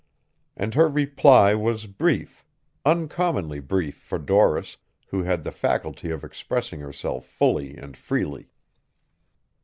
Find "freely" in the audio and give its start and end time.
7.95-8.49